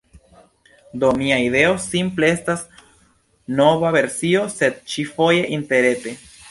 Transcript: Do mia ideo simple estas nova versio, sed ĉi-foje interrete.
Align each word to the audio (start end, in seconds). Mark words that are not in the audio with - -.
Do 1.03 1.11
mia 1.19 1.37
ideo 1.49 1.75
simple 1.85 2.31
estas 2.37 2.65
nova 3.61 3.95
versio, 3.99 4.45
sed 4.59 4.85
ĉi-foje 4.95 5.47
interrete. 5.63 6.23